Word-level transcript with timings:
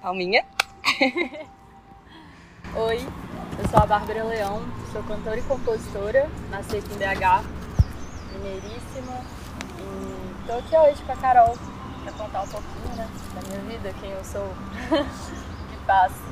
Palminha. 0.00 0.44
Oi, 2.76 2.98
eu 3.58 3.68
sou 3.68 3.80
a 3.80 3.86
Bárbara 3.86 4.24
Leão, 4.24 4.62
sou 4.92 5.02
cantora 5.04 5.38
e 5.38 5.42
compositora, 5.42 6.30
nasci 6.50 6.76
aqui 6.76 6.92
em 6.92 6.98
BH, 6.98 7.44
mineiríssima. 8.32 9.24
E 9.80 10.46
tô 10.46 10.52
aqui 10.52 10.76
hoje 10.76 11.02
com 11.02 11.12
a 11.12 11.16
Carol 11.16 11.56
pra 12.02 12.12
contar 12.12 12.42
um 12.42 12.48
pouquinho 12.48 12.96
né, 12.96 13.08
da 13.34 13.40
minha 13.48 13.78
vida, 13.78 13.92
quem 14.00 14.10
eu 14.10 14.24
sou, 14.24 14.44
o 14.44 15.68
que 15.70 15.76
faço. 15.86 16.22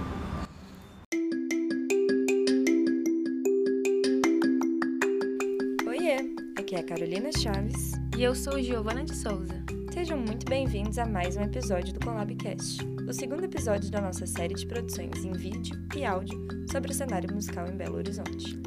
Oiê, 5.88 6.34
aqui 6.58 6.76
é 6.76 6.80
a 6.80 6.84
Carolina 6.84 7.30
Chaves 7.32 7.92
e 8.16 8.22
eu 8.22 8.34
sou 8.34 8.60
Giovana 8.60 9.04
de 9.04 9.16
Souza. 9.16 9.63
Sejam 9.94 10.18
muito 10.18 10.44
bem-vindos 10.46 10.98
a 10.98 11.06
mais 11.06 11.36
um 11.36 11.42
episódio 11.42 11.94
do 11.94 12.04
Collabcast, 12.04 12.84
o 13.08 13.12
segundo 13.12 13.44
episódio 13.44 13.92
da 13.92 14.00
nossa 14.00 14.26
série 14.26 14.52
de 14.52 14.66
produções 14.66 15.24
em 15.24 15.30
vídeo 15.30 15.76
e 15.96 16.04
áudio 16.04 16.36
sobre 16.68 16.90
o 16.90 16.94
cenário 16.94 17.32
musical 17.32 17.68
em 17.68 17.76
Belo 17.76 17.98
Horizonte. 17.98 18.58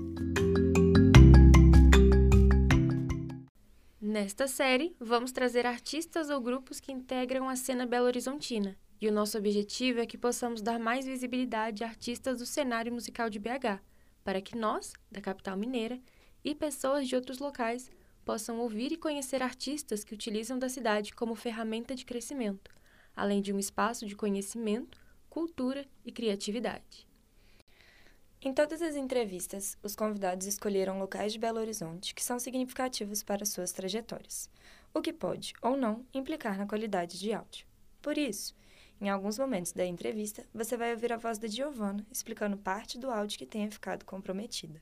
Nesta 3.99 4.47
série, 4.47 4.95
vamos 5.01 5.33
trazer 5.33 5.65
artistas 5.65 6.29
ou 6.29 6.39
grupos 6.39 6.79
que 6.79 6.93
integram 6.93 7.49
a 7.49 7.57
cena 7.57 7.85
belo-horizontina, 7.85 8.77
e 9.01 9.09
o 9.09 9.11
nosso 9.11 9.37
objetivo 9.37 9.99
é 9.99 10.05
que 10.05 10.17
possamos 10.17 10.61
dar 10.61 10.79
mais 10.79 11.05
visibilidade 11.05 11.83
a 11.83 11.87
artistas 11.87 12.39
do 12.39 12.45
cenário 12.45 12.93
musical 12.93 13.29
de 13.29 13.37
BH, 13.37 13.81
para 14.23 14.41
que 14.41 14.57
nós, 14.57 14.93
da 15.11 15.19
capital 15.19 15.57
mineira, 15.57 15.99
e 16.41 16.55
pessoas 16.55 17.05
de 17.05 17.17
outros 17.17 17.39
locais 17.39 17.91
possam 18.27 18.59
ouvir 18.59 18.91
e 18.91 18.97
conhecer 18.97 19.41
artistas 19.41 20.03
que 20.03 20.13
utilizam 20.13 20.59
da 20.59 20.67
cidade 20.67 21.13
como 21.13 21.33
ferramenta 21.33 21.95
de 21.95 22.03
crescimento, 22.03 22.75
além 23.15 23.41
de 23.41 23.53
um 23.53 23.57
espaço 23.57 24.05
de 24.05 24.17
conhecimento, 24.17 24.99
cultura 25.29 25.87
e 26.03 26.11
criatividade. 26.11 27.07
Em 28.41 28.53
todas 28.53 28.81
as 28.81 28.97
entrevistas, 28.97 29.77
os 29.81 29.95
convidados 29.95 30.45
escolheram 30.45 30.99
locais 30.99 31.31
de 31.31 31.39
Belo 31.39 31.57
Horizonte 31.57 32.13
que 32.13 32.21
são 32.21 32.37
significativos 32.37 33.23
para 33.23 33.45
suas 33.45 33.71
trajetórias, 33.71 34.49
o 34.93 35.01
que 35.01 35.13
pode 35.13 35.53
ou 35.61 35.77
não 35.77 36.05
implicar 36.13 36.57
na 36.57 36.67
qualidade 36.67 37.17
de 37.17 37.31
áudio. 37.31 37.65
Por 38.01 38.17
isso, 38.17 38.53
em 38.99 39.07
alguns 39.07 39.39
momentos 39.39 39.71
da 39.71 39.85
entrevista, 39.85 40.45
você 40.53 40.75
vai 40.75 40.91
ouvir 40.91 41.13
a 41.13 41.17
voz 41.17 41.37
da 41.37 41.47
Giovanna 41.47 42.05
explicando 42.11 42.57
parte 42.57 42.99
do 42.99 43.09
áudio 43.09 43.39
que 43.39 43.45
tenha 43.45 43.71
ficado 43.71 44.03
comprometida 44.03 44.81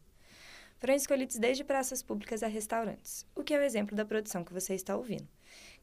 foram 0.86 0.94
escolhidos 0.94 1.38
desde 1.38 1.64
praças 1.64 2.04
públicas 2.04 2.44
a 2.44 2.48
restaurantes, 2.48 3.26
o 3.34 3.44
que 3.44 3.56
é 3.56 3.58
o 3.58 3.64
exemplo 3.64 3.98
da 3.98 4.06
produção 4.06 4.44
que 4.44 4.54
você 4.54 4.76
está 4.76 4.96
ouvindo, 4.96 5.28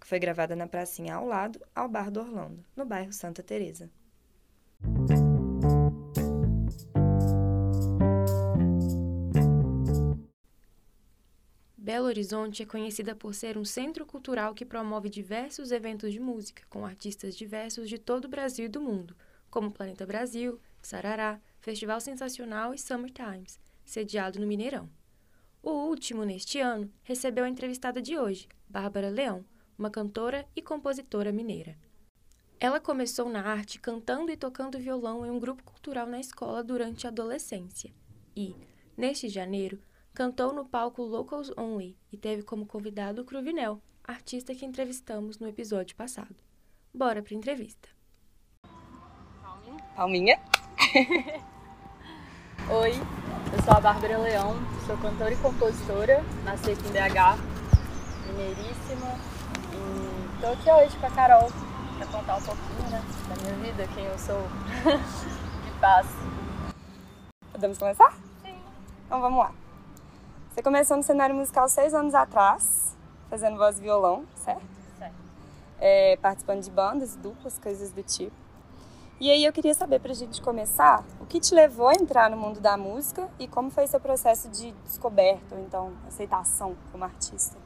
que 0.01 0.07
foi 0.07 0.21
gravada 0.21 0.55
na 0.55 0.69
pracinha 0.69 1.17
ao 1.17 1.27
lado, 1.27 1.61
ao 1.75 1.89
Bar 1.89 2.09
do 2.09 2.21
Orlando, 2.21 2.65
no 2.77 2.85
bairro 2.85 3.13
Santa 3.13 3.43
Teresa. 3.43 3.91
Belo 11.77 12.07
Horizonte 12.07 12.63
é 12.63 12.67
conhecida 12.67 13.17
por 13.17 13.35
ser 13.35 13.59
um 13.59 13.65
centro 13.65 14.07
cultural 14.07 14.55
que 14.55 14.65
promove 14.65 15.09
diversos 15.09 15.73
eventos 15.73 16.13
de 16.13 16.21
música 16.21 16.63
com 16.71 16.87
artistas 16.87 17.35
diversos 17.35 17.89
de 17.89 17.99
todo 17.99 18.27
o 18.27 18.29
Brasil 18.29 18.67
e 18.67 18.69
do 18.69 18.81
mundo, 18.81 19.17
como 19.51 19.73
Planeta 19.73 20.07
Brasil, 20.07 20.61
Sarará, 20.81 21.41
Festival 21.59 22.01
Sensacional 22.01 22.73
e 22.73 22.79
Summer 22.79 23.11
Times 23.11 23.59
sediado 23.85 24.41
no 24.41 24.47
Mineirão. 24.47 24.89
O 25.63 25.71
último, 25.71 26.25
neste 26.25 26.59
ano, 26.59 26.93
recebeu 27.03 27.45
a 27.45 27.49
entrevistada 27.49 28.03
de 28.03 28.19
hoje, 28.19 28.49
Bárbara 28.69 29.09
Leão, 29.09 29.45
uma 29.79 29.91
cantora 29.91 30.47
e 30.57 30.63
compositora 30.63 31.33
mineira. 31.33 31.77
Ela 32.59 32.81
começou 32.81 33.29
na 33.29 33.43
arte 33.43 33.81
cantando 33.81 34.31
e 34.31 34.37
tocando 34.37 34.79
violão 34.79 35.27
em 35.27 35.31
um 35.31 35.39
grupo 35.39 35.63
cultural 35.65 36.07
na 36.07 36.21
escola 36.21 36.63
durante 36.63 37.07
a 37.07 37.11
adolescência 37.11 37.93
e, 38.37 38.55
neste 38.97 39.29
janeiro, 39.29 39.81
cantou 40.15 40.53
no 40.53 40.65
palco 40.65 41.03
Locals 41.03 41.51
Only 41.57 41.97
e 42.11 42.17
teve 42.17 42.43
como 42.43 42.67
convidado 42.67 43.23
o 43.23 43.25
Cruvinel, 43.25 43.83
artista 44.05 44.55
que 44.55 44.67
entrevistamos 44.67 45.39
no 45.39 45.49
episódio 45.49 45.97
passado. 45.97 46.37
Bora 46.95 47.23
para 47.23 47.35
a 47.35 47.37
entrevista. 47.37 47.89
Palminha. 49.43 49.85
Palminha. 49.97 50.41
Oi, 52.71 52.93
sou 53.65 53.75
a 53.75 53.81
Bárbara 53.81 54.19
Leão, 54.19 54.57
sou 54.87 54.97
cantora 54.99 55.33
e 55.33 55.37
compositora, 55.37 56.25
nasci 56.45 56.73
aqui 56.73 56.85
em 56.89 56.93
BH, 56.93 57.39
mineiríssima. 58.27 59.07
E 59.73 60.41
tô 60.41 60.49
aqui 60.49 60.71
hoje 60.71 60.97
com 60.97 61.07
a 61.07 61.11
Carol 61.11 61.49
para 61.97 62.07
contar 62.09 62.37
um 62.37 62.43
pouquinho 62.43 62.91
né, 62.91 63.03
da 63.29 63.43
minha 63.43 63.73
vida, 63.73 63.87
quem 63.95 64.05
eu 64.05 64.19
sou, 64.19 64.37
o 64.37 64.49
que 65.65 65.79
faço. 65.81 66.09
Podemos 67.53 67.79
começar? 67.79 68.13
Sim. 68.43 68.59
Então 69.07 69.21
vamos 69.21 69.39
lá. 69.39 69.53
Você 70.51 70.61
começou 70.61 70.97
no 70.97 71.03
cenário 71.05 71.35
musical 71.35 71.69
seis 71.69 71.95
anos 71.95 72.17
atrás, 72.17 72.97
fazendo 73.31 73.57
voz 73.57 73.79
e 73.79 73.83
violão, 73.83 74.25
certo? 74.35 74.63
Certo. 74.99 75.15
É, 75.79 76.19
participando 76.21 76.63
de 76.63 76.71
bandas, 76.71 77.15
duplas, 77.15 77.61
coisas 77.61 77.93
do 77.93 78.03
tipo. 78.03 78.42
E 79.21 79.31
aí 79.31 79.45
eu 79.45 79.53
queria 79.53 79.75
saber, 79.75 80.01
para 80.01 80.11
a 80.11 80.15
gente 80.15 80.43
começar, 80.43 81.05
o 81.21 81.27
que 81.27 81.39
te 81.39 81.55
levou 81.55 81.89
a 81.89 81.95
entrar 81.95 82.29
no 82.29 82.37
mundo 82.37 82.61
da 82.61 82.77
música 82.77 83.29
e 83.39 83.47
como 83.47 83.71
foi 83.71 83.87
seu 83.87 84.01
processo 84.01 84.49
de 84.49 84.73
descoberta, 84.85 85.55
ou 85.55 85.61
então 85.61 85.93
aceitação 86.07 86.77
como 86.91 87.05
artista? 87.05 87.57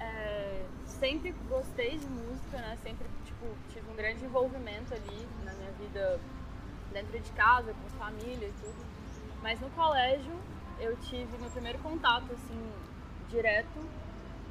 É, 0.00 0.64
sempre 0.86 1.34
gostei 1.48 1.98
de 1.98 2.06
música, 2.06 2.56
né? 2.56 2.78
Sempre 2.82 3.06
tipo, 3.24 3.46
tive 3.68 3.90
um 3.90 3.94
grande 3.94 4.24
envolvimento 4.24 4.94
ali 4.94 5.28
na 5.44 5.52
minha 5.52 5.72
vida 5.72 6.18
dentro 6.92 7.20
de 7.20 7.30
casa, 7.32 7.74
com 7.74 7.98
família 7.98 8.48
e 8.48 8.52
tudo. 8.52 8.86
Mas 9.42 9.60
no 9.60 9.68
colégio 9.70 10.32
eu 10.80 10.96
tive 10.96 11.36
meu 11.38 11.50
primeiro 11.50 11.78
contato 11.80 12.32
assim 12.32 12.72
direto, 13.28 13.78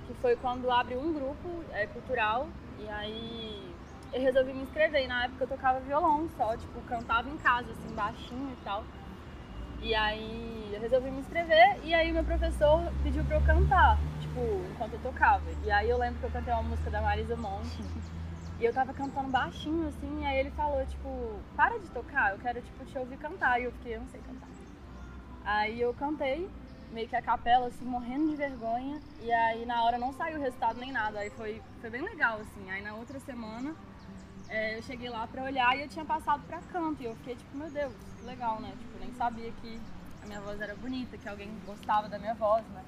que 0.06 0.14
foi 0.16 0.36
quando 0.36 0.70
abre 0.70 0.96
um 0.96 1.14
grupo 1.14 1.64
é, 1.72 1.88
cultural 1.88 2.48
e 2.80 2.88
aí 2.90 3.75
eu 4.14 4.22
resolvi 4.22 4.54
me 4.54 4.64
inscrever. 4.64 5.04
E 5.04 5.08
na 5.08 5.26
época 5.26 5.44
eu 5.44 5.48
tocava 5.48 5.80
violão 5.80 6.30
só, 6.38 6.56
tipo, 6.58 6.82
cantava 6.82 7.30
em 7.30 7.38
casa, 7.38 7.72
assim, 7.72 7.96
baixinho 7.96 8.52
e 8.52 8.64
tal. 8.64 8.84
E 9.82 9.94
aí 9.94 10.72
eu 10.74 10.82
resolvi 10.82 11.12
me 11.12 11.20
inscrever 11.20 11.80
e 11.84 11.94
aí 11.94 12.12
meu 12.12 12.24
professor 12.24 12.92
pediu 13.04 13.24
pra 13.26 13.38
eu 13.38 13.42
cantar, 13.42 14.00
tipo, 14.20 14.40
enquanto 14.72 14.94
eu 14.94 15.00
tocava. 15.00 15.44
E 15.64 15.72
aí 15.72 15.90
eu 15.90 15.98
lembro 15.98 16.20
que 16.20 16.26
eu 16.26 16.32
cantei 16.32 16.54
uma 16.54 16.64
música 16.64 16.90
da 16.90 17.02
Marisa 17.02 17.36
Monte. 17.36 17.84
E 18.60 18.64
eu 18.64 18.74
tava 18.74 18.94
cantando 18.94 19.28
baixinho, 19.30 19.88
assim, 19.90 20.22
e 20.22 20.26
aí 20.26 20.40
ele 20.40 20.52
falou, 20.52 20.84
tipo, 20.86 21.40
para 21.58 21.78
de 21.78 21.90
tocar, 21.90 22.32
eu 22.32 22.40
quero, 22.40 22.62
tipo, 22.62 22.86
te 22.86 22.98
ouvir 22.98 23.18
cantar. 23.18 23.60
E 23.60 23.66
eu 23.66 23.72
fiquei, 23.74 23.96
eu 23.96 24.00
não 24.00 24.08
sei 24.08 24.22
cantar. 24.22 24.48
Aí 25.44 25.80
eu 25.80 25.94
cantei, 25.94 26.50
meio 26.92 27.08
que 27.08 27.16
a 27.16 27.22
capela, 27.22 27.68
assim, 27.68 27.84
morrendo 27.86 28.30
de 28.30 28.36
vergonha. 28.38 29.00
E 29.22 29.32
aí 29.32 29.66
na 29.66 29.84
hora 29.84 29.98
não 29.98 30.14
saiu 30.14 30.40
o 30.40 30.42
resultado 30.42 30.80
nem 30.80 30.92
nada. 30.92 31.20
Aí 31.20 31.30
foi, 31.32 31.62
foi 31.82 31.90
bem 31.90 32.02
legal, 32.02 32.40
assim. 32.40 32.72
Aí 32.72 32.82
na 32.82 32.94
outra 32.96 33.20
semana 33.20 33.76
é, 34.50 34.78
eu 34.78 34.82
cheguei 34.84 35.10
lá 35.10 35.28
pra 35.28 35.44
olhar 35.44 35.76
e 35.78 35.82
eu 35.82 35.90
tinha 35.90 36.06
passado 36.06 36.44
pra 36.48 36.60
canto. 36.72 37.02
E 37.02 37.06
eu 37.06 37.16
fiquei 37.18 37.36
tipo, 37.36 37.58
meu 37.58 37.70
Deus, 37.70 37.94
que 38.18 38.26
legal, 38.26 38.60
né? 38.60 38.72
Tipo, 38.78 39.00
nem 39.00 39.14
sabia 39.14 39.52
que 39.62 39.80
a 40.24 40.26
minha 40.26 40.42
voz 40.42 40.60
era 40.62 40.76
bonita, 40.76 41.18
que 41.18 41.28
alguém 41.28 41.50
gostava 41.66 42.08
da 42.08 42.20
minha 42.20 42.34
voz, 42.34 42.66
né? 42.68 42.84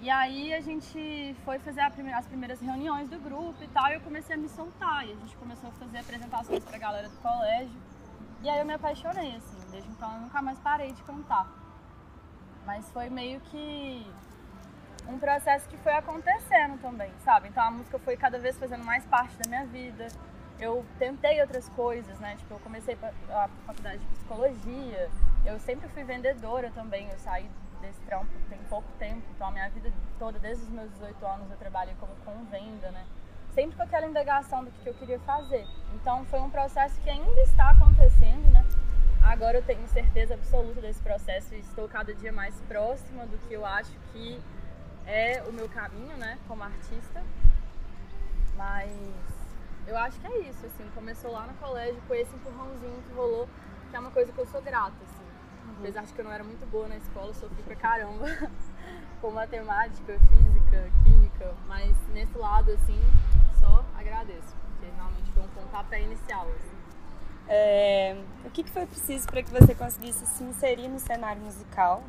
E 0.00 0.08
aí 0.08 0.54
a 0.54 0.60
gente 0.60 1.34
foi 1.44 1.58
fazer 1.58 1.90
primeira, 1.90 2.18
as 2.18 2.26
primeiras 2.26 2.60
reuniões 2.60 3.08
do 3.08 3.18
grupo 3.18 3.56
e 3.62 3.68
tal, 3.68 3.88
e 3.90 3.94
eu 3.94 4.00
comecei 4.00 4.36
a 4.36 4.38
me 4.38 4.48
soltar. 4.48 5.06
E 5.06 5.12
a 5.12 5.14
gente 5.16 5.36
começou 5.36 5.70
a 5.70 5.72
fazer 5.72 5.98
apresentações 5.98 6.64
pra 6.64 6.78
galera 6.78 7.08
do 7.08 7.16
colégio. 7.16 7.80
E 8.42 8.48
aí 8.48 8.60
eu 8.60 8.64
me 8.64 8.74
apaixonei, 8.74 9.34
assim. 9.34 9.58
Desde 9.70 9.90
então 9.90 10.12
eu 10.14 10.20
nunca 10.20 10.40
mais 10.40 10.58
parei 10.60 10.92
de 10.92 11.02
cantar. 11.02 11.48
Mas 12.64 12.88
foi 12.92 13.10
meio 13.10 13.40
que 13.40 14.06
um 15.08 15.18
processo 15.18 15.68
que 15.68 15.76
foi 15.78 15.94
acontecendo 15.94 16.78
também, 16.80 17.10
sabe? 17.24 17.48
Então 17.48 17.64
a 17.64 17.70
música 17.70 17.98
foi 17.98 18.16
cada 18.16 18.38
vez 18.38 18.56
fazendo 18.58 18.84
mais 18.84 19.04
parte 19.06 19.36
da 19.38 19.48
minha 19.48 19.66
vida 19.66 20.06
eu 20.58 20.84
tentei 20.98 21.40
outras 21.40 21.68
coisas, 21.70 22.18
né? 22.18 22.36
Tipo, 22.36 22.54
eu 22.54 22.60
comecei 22.60 22.96
a 23.30 23.48
faculdade 23.66 23.98
de 23.98 24.06
psicologia, 24.06 25.10
eu 25.44 25.58
sempre 25.60 25.88
fui 25.88 26.04
vendedora 26.04 26.70
também, 26.70 27.08
eu 27.10 27.18
saí 27.18 27.48
desse 27.80 28.00
trampo 28.00 28.26
tem 28.50 28.58
pouco 28.68 28.88
tempo, 28.98 29.22
então 29.34 29.48
a 29.48 29.50
minha 29.52 29.70
vida 29.70 29.92
toda, 30.18 30.38
desde 30.38 30.64
os 30.64 30.70
meus 30.70 30.90
18 30.92 31.26
anos, 31.26 31.50
eu 31.50 31.56
trabalhei 31.56 31.94
como 32.00 32.12
com 32.24 32.44
venda, 32.46 32.90
né? 32.90 33.06
Sempre 33.54 33.76
com 33.76 33.82
aquela 33.82 34.06
indagação 34.06 34.64
do 34.64 34.70
que 34.70 34.88
eu 34.88 34.94
queria 34.94 35.18
fazer. 35.20 35.66
Então 35.94 36.24
foi 36.26 36.40
um 36.40 36.50
processo 36.50 37.00
que 37.00 37.10
ainda 37.10 37.40
está 37.42 37.70
acontecendo, 37.70 38.50
né? 38.52 38.64
Agora 39.22 39.58
eu 39.58 39.62
tenho 39.62 39.86
certeza 39.88 40.34
absoluta 40.34 40.80
desse 40.80 41.00
processo 41.00 41.54
e 41.54 41.58
estou 41.60 41.88
cada 41.88 42.14
dia 42.14 42.32
mais 42.32 42.60
próxima 42.62 43.26
do 43.26 43.36
que 43.46 43.54
eu 43.54 43.64
acho 43.64 43.92
que 44.12 44.40
é 45.06 45.42
o 45.48 45.52
meu 45.52 45.68
caminho, 45.68 46.16
né, 46.16 46.38
como 46.46 46.62
artista. 46.62 47.22
Mas 48.56 48.90
eu 49.88 49.96
acho 49.96 50.20
que 50.20 50.26
é 50.26 50.38
isso, 50.40 50.66
assim, 50.66 50.86
começou 50.94 51.32
lá 51.32 51.46
no 51.46 51.54
colégio 51.54 52.00
com 52.06 52.14
esse 52.14 52.34
empurrãozinho 52.36 53.02
que 53.02 53.12
rolou, 53.14 53.48
que 53.90 53.96
é 53.96 53.98
uma 53.98 54.10
coisa 54.10 54.30
que 54.30 54.38
eu 54.38 54.46
sou 54.46 54.60
grata, 54.60 54.92
assim. 55.02 55.24
Uhum. 55.66 55.76
Apesar 55.78 56.04
de 56.04 56.12
que 56.12 56.20
eu 56.20 56.24
não 56.26 56.32
era 56.32 56.44
muito 56.44 56.66
boa 56.70 56.86
na 56.88 56.96
escola, 56.98 57.32
sofri 57.32 57.62
pra 57.62 57.74
caramba 57.74 58.26
com 59.22 59.30
matemática, 59.30 60.18
física, 60.18 60.90
química, 61.02 61.54
mas 61.66 61.96
nesse 62.12 62.36
lado, 62.36 62.70
assim, 62.72 63.00
só 63.58 63.82
agradeço, 63.98 64.54
porque 64.60 64.92
realmente 64.94 65.32
foi 65.32 65.42
um 65.42 65.48
pontapé 65.48 66.02
inicial. 66.02 66.46
Assim. 66.46 66.76
É, 67.48 68.22
o 68.44 68.50
que, 68.50 68.62
que 68.62 68.70
foi 68.70 68.84
preciso 68.84 69.26
para 69.26 69.42
que 69.42 69.50
você 69.50 69.74
conseguisse 69.74 70.26
se 70.26 70.44
inserir 70.44 70.88
no 70.88 70.98
cenário 70.98 71.40
musical? 71.40 72.04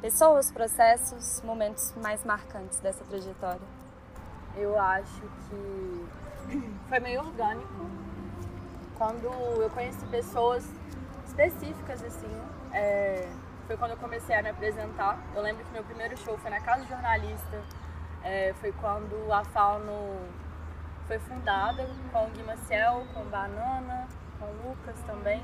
Pessoas, 0.00 0.50
processos, 0.50 1.40
momentos 1.42 1.94
mais 1.96 2.24
marcantes 2.24 2.80
dessa 2.80 3.04
trajetória? 3.04 3.66
Eu 4.56 4.78
acho 4.78 5.22
que 5.48 6.23
foi 6.88 7.00
meio 7.00 7.20
orgânico. 7.20 7.90
Quando 8.96 9.24
eu 9.24 9.70
conheci 9.70 10.04
pessoas 10.06 10.68
específicas, 11.26 12.02
assim, 12.02 12.30
é, 12.72 13.28
foi 13.66 13.76
quando 13.76 13.92
eu 13.92 13.96
comecei 13.96 14.36
a 14.36 14.42
me 14.42 14.50
apresentar. 14.50 15.18
Eu 15.34 15.42
lembro 15.42 15.64
que 15.64 15.72
meu 15.72 15.84
primeiro 15.84 16.16
show 16.16 16.38
foi 16.38 16.50
na 16.50 16.60
Casa 16.60 16.82
do 16.82 16.88
Jornalista. 16.88 17.62
É, 18.22 18.54
foi 18.60 18.72
quando 18.72 19.32
a 19.32 19.44
Fauno 19.44 20.18
foi 21.06 21.18
fundada 21.18 21.86
com 22.12 22.24
o 22.24 22.30
Gui 22.30 22.42
Maciel, 22.42 23.04
com 23.12 23.24
Banana, 23.24 24.08
com 24.38 24.46
o 24.46 24.70
Lucas 24.70 24.98
também. 25.06 25.42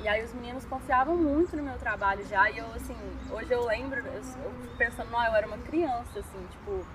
E 0.00 0.06
aí 0.06 0.24
os 0.24 0.32
meninos 0.32 0.64
confiavam 0.64 1.16
muito 1.16 1.56
no 1.56 1.62
meu 1.62 1.76
trabalho 1.76 2.24
já. 2.26 2.50
E 2.50 2.58
eu, 2.58 2.66
assim, 2.74 2.96
hoje 3.30 3.52
eu 3.52 3.64
lembro, 3.66 4.00
eu, 4.00 4.12
eu 4.14 4.52
pensando, 4.76 5.10
não, 5.10 5.24
eu 5.24 5.34
era 5.34 5.46
uma 5.46 5.58
criança, 5.58 6.20
assim, 6.20 6.46
tipo, 6.50 6.86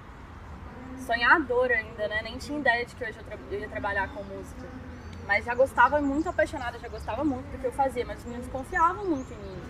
sonhadora 1.00 1.76
ainda, 1.76 2.08
né? 2.08 2.22
Nem 2.24 2.38
tinha 2.38 2.60
ideia 2.60 2.86
de 2.86 2.96
que 2.96 3.04
hoje 3.04 3.18
eu, 3.18 3.24
tra 3.24 3.38
eu 3.52 3.60
ia 3.60 3.70
trabalhar 3.70 4.08
com 4.10 4.24
música. 4.24 4.68
Mas 5.26 5.46
já 5.46 5.56
gostava 5.56 6.02
muito 6.02 6.30
apaixonada, 6.30 6.78
já 6.80 6.88
gostava 6.88 7.24
muito 7.24 7.46
do 7.52 7.58
que 7.58 7.66
eu 7.66 7.72
fazia, 7.72 8.06
mas 8.06 8.20
os 8.20 8.26
meninos 8.26 8.48
confiavam 8.48 9.06
muito 9.06 9.34
em 9.34 9.38
mim. 9.38 9.62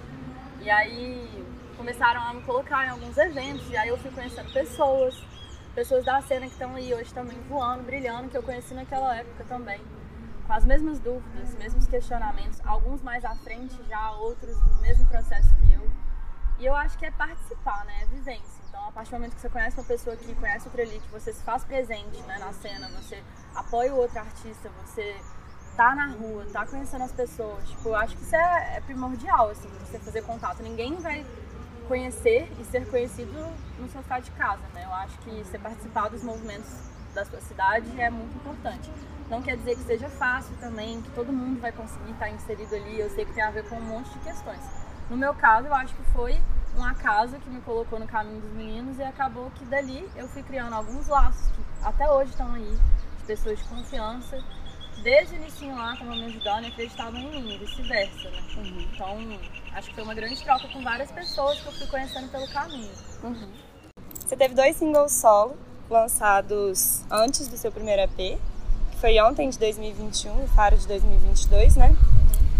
E 0.61 0.69
aí 0.69 1.45
começaram 1.77 2.21
a 2.21 2.33
me 2.33 2.41
colocar 2.43 2.85
em 2.85 2.89
alguns 2.89 3.17
eventos, 3.17 3.69
e 3.69 3.77
aí 3.77 3.89
eu 3.89 3.97
fui 3.97 4.11
conhecendo 4.11 4.51
pessoas, 4.51 5.21
pessoas 5.75 6.05
da 6.05 6.21
cena 6.21 6.45
que 6.45 6.53
estão 6.53 6.75
aí 6.75 6.93
hoje 6.93 7.13
também 7.13 7.37
voando, 7.49 7.83
brilhando, 7.83 8.29
que 8.29 8.37
eu 8.37 8.43
conheci 8.43 8.73
naquela 8.73 9.15
época 9.15 9.43
também. 9.43 9.81
Com 10.47 10.53
as 10.53 10.65
mesmas 10.65 10.99
dúvidas, 10.99 11.55
mesmos 11.55 11.87
questionamentos, 11.87 12.59
alguns 12.65 13.01
mais 13.01 13.23
à 13.23 13.35
frente 13.35 13.75
já, 13.87 14.11
outros 14.11 14.57
no 14.57 14.81
mesmo 14.81 15.05
processo 15.07 15.53
que 15.55 15.73
eu. 15.73 15.89
E 16.63 16.65
eu 16.65 16.73
acho 16.77 16.97
que 16.97 17.05
é 17.05 17.11
participar, 17.11 17.83
né? 17.83 18.03
É 18.03 18.05
vivência. 18.05 18.63
Então, 18.69 18.87
a 18.87 18.91
partir 18.93 19.09
do 19.09 19.15
momento 19.15 19.35
que 19.35 19.41
você 19.41 19.49
conhece 19.49 19.77
uma 19.77 19.85
pessoa 19.85 20.13
aqui, 20.13 20.33
conhece 20.33 20.65
outra 20.65 20.81
ali, 20.81 20.97
que 20.97 21.09
você 21.09 21.33
se 21.33 21.43
faz 21.43 21.61
presente 21.65 22.21
né, 22.21 22.37
na 22.39 22.53
cena, 22.53 22.87
você 22.87 23.21
apoia 23.53 23.93
o 23.93 23.97
outro 23.97 24.17
artista, 24.17 24.71
você 24.81 25.13
tá 25.75 25.93
na 25.93 26.05
rua, 26.13 26.45
tá 26.53 26.65
conhecendo 26.65 27.03
as 27.03 27.11
pessoas, 27.11 27.67
tipo, 27.67 27.89
eu 27.89 27.95
acho 27.97 28.15
que 28.15 28.23
isso 28.23 28.33
é, 28.33 28.77
é 28.77 28.79
primordial, 28.79 29.49
assim, 29.49 29.67
você 29.81 29.99
fazer 29.99 30.21
contato. 30.21 30.63
Ninguém 30.63 30.95
vai 30.95 31.25
conhecer 31.89 32.49
e 32.57 32.63
ser 32.63 32.89
conhecido 32.89 33.45
no 33.77 33.89
sofá 33.89 34.21
de 34.21 34.31
casa, 34.31 34.63
né? 34.73 34.85
Eu 34.85 34.93
acho 34.93 35.17
que 35.17 35.43
você 35.43 35.59
participar 35.59 36.07
dos 36.07 36.23
movimentos 36.23 36.71
da 37.13 37.25
sua 37.25 37.41
cidade 37.41 37.99
é 37.99 38.09
muito 38.09 38.37
importante. 38.37 38.89
Não 39.29 39.41
quer 39.41 39.57
dizer 39.57 39.75
que 39.75 39.83
seja 39.83 40.07
fácil 40.07 40.55
também, 40.61 41.01
que 41.01 41.11
todo 41.11 41.33
mundo 41.33 41.59
vai 41.59 41.73
conseguir 41.73 42.11
estar 42.11 42.29
inserido 42.29 42.73
ali. 42.73 43.01
Eu 43.01 43.09
sei 43.09 43.25
que 43.25 43.33
tem 43.33 43.43
a 43.43 43.51
ver 43.51 43.67
com 43.67 43.75
um 43.75 43.81
monte 43.81 44.09
de 44.11 44.19
questões. 44.19 44.61
No 45.09 45.17
meu 45.17 45.33
caso, 45.35 45.67
eu 45.67 45.75
acho 45.75 45.93
que 45.93 46.03
foi 46.13 46.41
um 46.77 46.83
acaso 46.83 47.37
que 47.39 47.49
me 47.49 47.61
colocou 47.61 47.99
no 47.99 48.07
caminho 48.07 48.41
dos 48.41 48.51
meninos 48.53 48.97
e 48.97 49.03
acabou 49.03 49.51
que 49.51 49.65
dali 49.65 50.07
eu 50.15 50.27
fui 50.27 50.43
criando 50.43 50.73
alguns 50.73 51.07
laços 51.07 51.51
que 51.51 51.61
até 51.83 52.09
hoje 52.09 52.31
estão 52.31 52.53
aí, 52.53 52.77
de 53.19 53.23
pessoas 53.25 53.59
de 53.59 53.65
confiança 53.65 54.43
desde 55.03 55.35
o 55.35 55.37
início 55.37 55.75
lá 55.75 55.93
estavam 55.93 56.15
me 56.15 56.25
ajudando 56.25 56.63
e 56.63 56.67
acreditavam 56.67 57.19
em 57.19 57.43
mim, 57.43 57.57
vice-versa, 57.57 58.29
né? 58.29 58.41
Uhum. 58.55 58.87
Então, 58.93 59.39
acho 59.75 59.89
que 59.89 59.95
foi 59.95 60.03
uma 60.03 60.13
grande 60.13 60.41
troca 60.43 60.67
com 60.69 60.81
várias 60.81 61.11
pessoas 61.11 61.59
que 61.59 61.67
eu 61.67 61.73
fui 61.73 61.87
conhecendo 61.87 62.29
pelo 62.31 62.47
caminho. 62.47 62.91
Uhum. 63.23 63.49
Você 64.25 64.37
teve 64.37 64.55
dois 64.55 64.77
singles 64.77 65.11
solo 65.11 65.57
lançados 65.89 67.03
antes 67.11 67.47
do 67.49 67.57
seu 67.57 67.71
primeiro 67.71 68.01
EP, 68.03 68.39
que 68.91 68.97
foi 68.99 69.19
ontem 69.21 69.49
de 69.49 69.59
2021 69.59 70.45
e 70.45 70.47
Faro 70.47 70.77
de 70.77 70.87
2022, 70.87 71.75
né? 71.75 71.89
Uhum. 71.89 72.52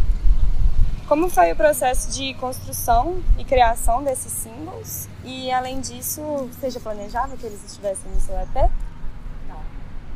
Como 1.08 1.30
foi 1.30 1.52
o 1.52 1.56
processo 1.56 2.10
de 2.14 2.34
construção 2.36 3.22
e 3.38 3.44
criação 3.44 4.02
desses 4.02 4.32
singles? 4.32 5.10
E 5.26 5.52
além 5.52 5.82
disso, 5.82 6.22
você 6.48 6.70
já 6.70 6.80
planejava 6.80 7.36
que 7.36 7.46
eles 7.46 7.62
estivessem 7.66 8.10
no 8.10 8.22
seu 8.22 8.40
EP? 8.40 8.72
Não. 9.50 9.60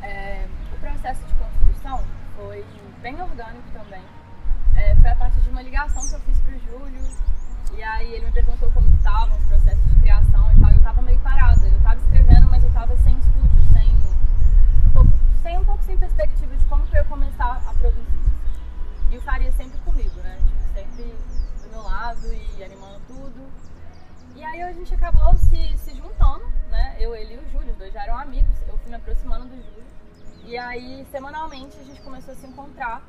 É, 0.02 0.46
o 0.74 0.80
processo 0.80 1.20
de 1.26 1.34
construção 1.34 2.02
foi 2.38 2.64
bem 3.02 3.22
orgânico 3.22 3.70
também. 3.74 4.02
É, 4.78 4.96
foi 4.96 5.10
a 5.10 5.16
partir 5.16 5.42
de 5.42 5.50
uma 5.50 5.62
ligação 5.62 6.08
que 6.08 6.16
eu 6.16 6.20
fiz 6.22 6.40
pro 6.40 6.58
Júlio, 6.58 7.04
e 7.74 7.84
aí 7.84 8.14
ele 8.14 8.26
me 8.28 8.32
perguntou 8.32 8.72
como 8.72 8.88
estavam 8.96 9.38
os 9.38 9.44
processos 9.44 9.86
de 9.90 10.00
criação 10.00 10.52
e 10.54 10.62
tal, 10.62 10.72
eu 10.72 10.82
tava 10.82 11.02
meio 11.02 11.20
parada. 11.20 11.68
Eu 11.68 11.82
tava 11.82 12.00
escrevendo, 12.00 12.48
mas 12.48 12.64
eu 12.64 12.72
tava 12.72 12.96
sem 12.98 13.18
estúdio, 13.18 13.62
sem 13.74 13.94
um 13.94 14.92
pouco, 14.94 15.12
sem, 15.44 15.58
um 15.58 15.66
pouco 15.66 15.84
gente 24.88 24.96
acabou 24.96 25.36
se, 25.36 25.78
se 25.80 25.94
juntando, 25.94 26.46
né? 26.70 26.96
Eu, 26.98 27.14
ele 27.14 27.34
e 27.34 27.38
o 27.38 27.52
Júlio, 27.52 27.72
os 27.72 27.78
dois 27.78 27.92
já 27.92 28.04
eram 28.04 28.18
amigos. 28.18 28.56
Eu 28.70 28.78
fui 28.78 28.90
me 28.90 28.96
aproximando 28.96 29.46
do 29.46 29.56
Júlio. 29.56 29.84
E 30.46 30.58
aí, 30.58 31.06
semanalmente, 31.12 31.78
a 31.78 31.84
gente 31.84 32.02
começou 32.02 32.34
a 32.34 32.38
se 32.38 32.48
encontrar 32.48 33.04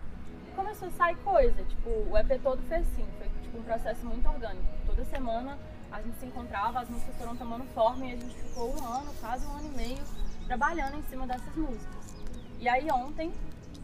começou 0.57 0.89
a 0.89 0.91
sair 0.91 1.15
coisa. 1.19 1.63
Tipo, 1.63 1.89
o 1.89 2.19
EP 2.19 2.43
todo 2.43 2.61
foi 2.67 2.79
assim, 2.79 3.07
foi 3.17 3.29
tipo 3.43 3.59
um 3.59 3.63
processo 3.63 4.05
muito 4.05 4.29
orgânico. 4.29 4.67
Toda 4.87 5.05
semana 5.05 5.57
a 5.93 6.03
gente 6.03 6.19
se 6.19 6.27
encontrava, 6.27 6.81
as 6.81 6.89
músicas 6.89 7.15
foram 7.17 7.37
tomando 7.37 7.65
forma 7.73 8.05
e 8.07 8.13
a 8.13 8.17
gente 8.17 8.35
ficou 8.35 8.75
um 8.77 8.85
ano, 8.85 9.15
quase 9.21 9.47
um 9.47 9.53
ano 9.53 9.67
e 9.73 9.77
meio, 9.77 10.05
trabalhando 10.49 10.97
em 10.97 11.03
cima 11.05 11.29
dessas 11.29 11.55
músicas. 11.55 12.17
E 12.59 12.69
aí 12.69 12.91
ontem, 12.91 13.33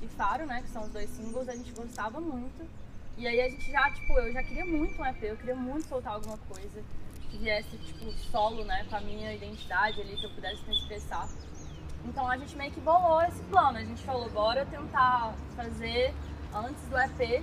e 0.02 0.08
Faro, 0.08 0.46
né, 0.46 0.62
que 0.62 0.68
são 0.70 0.82
os 0.82 0.88
dois 0.88 1.08
singles, 1.10 1.48
a 1.48 1.54
gente 1.54 1.70
gostava 1.70 2.20
muito. 2.20 2.68
E 3.16 3.28
aí 3.28 3.40
a 3.40 3.48
gente 3.48 3.70
já, 3.70 3.88
tipo, 3.92 4.12
eu 4.14 4.32
já 4.32 4.42
queria 4.42 4.66
muito 4.66 5.00
um 5.00 5.06
EP, 5.06 5.22
eu 5.22 5.36
queria 5.36 5.54
muito 5.54 5.86
soltar 5.86 6.14
alguma 6.14 6.38
coisa 6.38 6.82
que 7.34 7.38
viesse, 7.38 7.76
tipo, 7.78 8.12
solo, 8.30 8.64
né, 8.64 8.86
com 8.88 8.96
a 8.96 9.00
minha 9.00 9.34
identidade 9.34 10.00
ali, 10.00 10.16
que 10.16 10.24
eu 10.24 10.30
pudesse 10.30 10.62
me 10.66 10.74
expressar. 10.74 11.28
Então 12.04 12.28
a 12.28 12.36
gente 12.36 12.56
meio 12.56 12.70
que 12.70 12.80
bolou 12.80 13.22
esse 13.22 13.42
plano. 13.44 13.78
A 13.78 13.84
gente 13.84 14.02
falou, 14.02 14.30
bora 14.30 14.64
tentar 14.66 15.34
fazer 15.56 16.14
antes 16.54 16.82
do 16.84 16.98
EP 16.98 17.42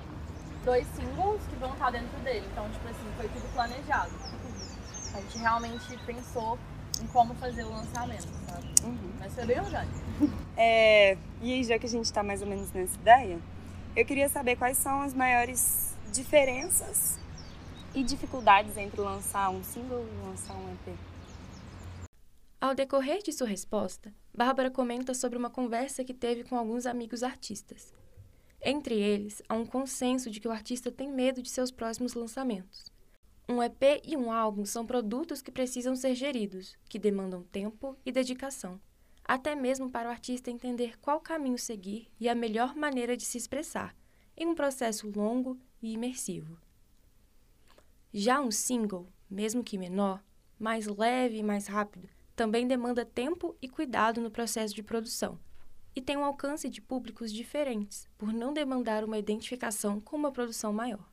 dois 0.63 0.85
singles 0.95 1.41
que 1.49 1.55
vão 1.55 1.73
estar 1.73 1.91
dentro 1.91 2.17
dele. 2.19 2.47
Então, 2.51 2.69
tipo 2.69 2.87
assim, 2.87 3.11
foi 3.17 3.27
tudo 3.29 3.53
planejado. 3.53 4.11
A 5.13 5.19
gente 5.19 5.37
realmente 5.39 5.97
pensou 6.05 6.57
em 7.01 7.07
como 7.07 7.33
fazer 7.35 7.63
o 7.63 7.71
lançamento, 7.71 8.27
sabe? 8.47 8.67
Uhum. 8.83 9.11
Mas 9.19 9.33
foi 9.33 9.45
bem 9.45 9.59
orgânico. 9.59 9.95
É, 10.55 11.17
e 11.41 11.63
já 11.63 11.79
que 11.79 11.87
a 11.87 11.89
gente 11.89 12.05
está 12.05 12.21
mais 12.21 12.41
ou 12.41 12.47
menos 12.47 12.71
nessa 12.71 12.95
ideia, 12.95 13.39
eu 13.95 14.05
queria 14.05 14.29
saber 14.29 14.55
quais 14.55 14.77
são 14.77 15.01
as 15.01 15.13
maiores 15.13 15.95
diferenças 16.11 17.19
e 17.93 18.03
dificuldades 18.03 18.77
entre 18.77 19.01
lançar 19.01 19.49
um 19.49 19.63
single 19.63 20.05
e 20.05 20.27
lançar 20.27 20.55
um 20.55 20.73
EP. 20.73 20.97
Ao 22.59 22.75
decorrer 22.75 23.21
de 23.21 23.33
sua 23.33 23.47
resposta, 23.47 24.13
Bárbara 24.33 24.69
comenta 24.69 25.13
sobre 25.13 25.37
uma 25.37 25.49
conversa 25.49 26.03
que 26.03 26.13
teve 26.13 26.43
com 26.43 26.55
alguns 26.57 26.85
amigos 26.85 27.23
artistas. 27.23 27.93
Entre 28.61 28.93
eles, 28.93 29.41
há 29.49 29.55
um 29.55 29.65
consenso 29.65 30.29
de 30.29 30.39
que 30.39 30.47
o 30.47 30.51
artista 30.51 30.91
tem 30.91 31.11
medo 31.11 31.41
de 31.41 31.49
seus 31.49 31.71
próximos 31.71 32.13
lançamentos. 32.13 32.91
Um 33.49 33.61
EP 33.61 34.01
e 34.05 34.15
um 34.15 34.31
álbum 34.31 34.63
são 34.63 34.85
produtos 34.85 35.41
que 35.41 35.51
precisam 35.51 35.95
ser 35.95 36.13
geridos, 36.13 36.77
que 36.87 36.99
demandam 36.99 37.43
tempo 37.43 37.97
e 38.05 38.11
dedicação, 38.11 38.79
até 39.25 39.55
mesmo 39.55 39.89
para 39.89 40.07
o 40.07 40.11
artista 40.11 40.51
entender 40.51 40.99
qual 40.99 41.19
caminho 41.19 41.57
seguir 41.57 42.07
e 42.19 42.29
a 42.29 42.35
melhor 42.35 42.75
maneira 42.75 43.17
de 43.17 43.25
se 43.25 43.37
expressar, 43.37 43.95
em 44.37 44.47
um 44.47 44.55
processo 44.55 45.11
longo 45.13 45.57
e 45.81 45.91
imersivo. 45.93 46.57
Já 48.13 48.41
um 48.41 48.51
single, 48.51 49.07
mesmo 49.29 49.63
que 49.63 49.77
menor, 49.77 50.23
mais 50.59 50.85
leve 50.85 51.37
e 51.37 51.43
mais 51.43 51.67
rápido, 51.67 52.09
também 52.35 52.67
demanda 52.67 53.05
tempo 53.05 53.55
e 53.61 53.69
cuidado 53.69 54.19
no 54.19 54.29
processo 54.29 54.75
de 54.75 54.83
produção 54.83 55.39
e 55.95 56.01
tem 56.01 56.17
um 56.17 56.23
alcance 56.23 56.69
de 56.69 56.81
públicos 56.81 57.31
diferentes, 57.31 58.07
por 58.17 58.31
não 58.33 58.53
demandar 58.53 59.03
uma 59.03 59.17
identificação 59.17 59.99
com 59.99 60.15
uma 60.15 60.31
produção 60.31 60.71
maior. 60.71 61.05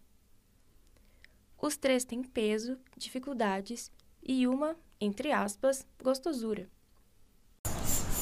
Os 1.61 1.77
três 1.77 2.05
têm 2.05 2.23
peso, 2.23 2.79
dificuldades 2.97 3.91
e 4.23 4.47
uma, 4.47 4.77
entre 5.01 5.33
aspas, 5.33 5.85
gostosura. 6.03 6.69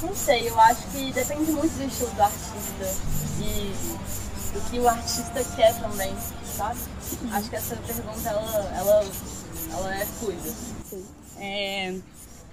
Não 0.03 0.15
sei, 0.15 0.49
eu 0.49 0.59
acho 0.61 0.91
que 0.93 1.13
depende 1.13 1.51
muito 1.53 1.73
do 1.75 1.85
estilo 1.85 2.11
do 2.15 2.23
artista 2.23 2.85
e 3.41 4.26
do 4.57 4.71
que 4.71 4.79
o 4.79 4.89
artista 4.89 5.45
quer 5.55 5.79
também, 5.79 6.15
sabe? 6.57 6.81
Acho 7.31 7.51
que 7.51 7.57
essa 7.57 7.77
pergunta, 7.77 8.29
ela, 8.29 8.75
ela, 8.75 9.05
ela 9.73 9.95
é. 9.97 10.07
Sim. 10.07 11.07
É, 11.39 11.99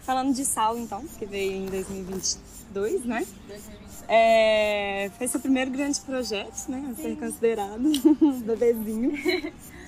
Falando 0.02 0.34
de 0.34 0.44
Sal, 0.44 0.78
então, 0.78 1.06
que 1.18 1.26
veio 1.26 1.54
em 1.54 1.66
2022, 1.68 3.06
né? 3.06 3.26
2022. 3.48 4.04
É, 4.10 5.10
foi 5.18 5.28
seu 5.30 5.40
primeiro 5.40 5.72
grande 5.72 6.02
projeto, 6.02 6.68
né? 6.68 6.92
A 6.92 7.02
ser 7.02 7.16
considerado 7.18 7.80
bebezinho. 8.46 9.14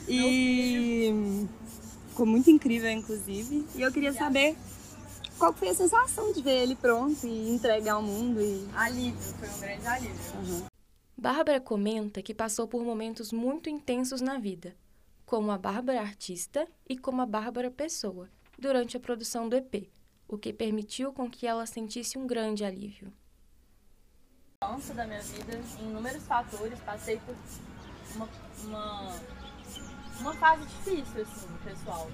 E 0.07 1.45
ficou 2.09 2.25
muito 2.25 2.49
incrível, 2.49 2.89
inclusive. 2.89 3.65
E 3.75 3.81
eu 3.81 3.91
queria 3.91 4.13
saber 4.13 4.55
qual 5.37 5.51
foi 5.51 5.67
a 5.67 5.73
sensação 5.73 6.31
de 6.31 6.41
ver 6.41 6.63
ele 6.63 6.75
pronto 6.75 7.27
e 7.27 7.49
entregue 7.49 7.89
ao 7.89 8.01
mundo. 8.01 8.39
E... 8.39 8.65
Alívio, 8.73 9.19
foi 9.37 9.49
um 9.49 9.59
grande 9.59 9.87
alívio. 9.87 10.15
Uhum. 10.35 10.74
Bárbara 11.17 11.61
comenta 11.61 12.21
que 12.21 12.35
passou 12.35 12.67
por 12.67 12.83
momentos 12.83 13.31
muito 13.31 13.69
intensos 13.69 14.19
na 14.19 14.37
vida, 14.37 14.75
como 15.25 15.49
a 15.49 15.57
Bárbara 15.57 16.01
artista 16.01 16.67
e 16.87 16.97
como 16.97 17.21
a 17.21 17.25
Bárbara 17.25 17.71
pessoa, 17.71 18.29
durante 18.59 18.97
a 18.97 18.99
produção 18.99 19.47
do 19.47 19.55
EP, 19.55 19.89
o 20.27 20.37
que 20.37 20.51
permitiu 20.51 21.13
com 21.13 21.29
que 21.29 21.47
ela 21.47 21.65
sentisse 21.65 22.17
um 22.17 22.27
grande 22.27 22.65
alívio. 22.65 23.13
da 24.93 25.05
minha 25.05 25.21
vida, 25.21 25.57
em 25.79 25.89
inúmeros 25.89 26.27
fatores, 26.27 26.77
passei 26.81 27.17
por 27.19 27.33
uma, 28.15 28.29
uma, 28.65 29.21
uma 30.19 30.33
fase 30.33 30.65
difícil, 30.65 31.21
assim, 31.21 31.47
pessoal. 31.63 32.11